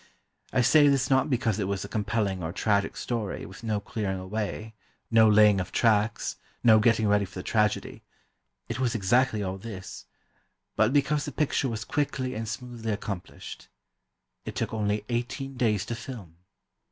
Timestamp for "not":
1.11-1.29